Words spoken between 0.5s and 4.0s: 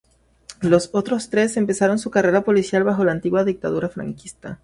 Los otros tres empezaron su carrera policial bajo la antigua dictadura